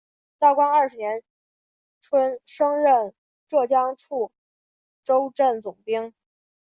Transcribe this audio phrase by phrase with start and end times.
[0.39, 1.21] 道光二十年
[2.01, 3.13] 春升任
[3.47, 4.31] 浙江处
[5.03, 6.11] 州镇总兵。